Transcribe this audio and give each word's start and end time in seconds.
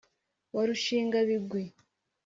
wa 0.53 0.63
rushingabigwi 0.67 1.63